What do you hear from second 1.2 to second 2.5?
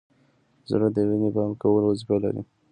پمپ کولو وظیفه لري.